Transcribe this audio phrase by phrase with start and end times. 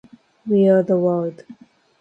[0.47, 1.43] We are the world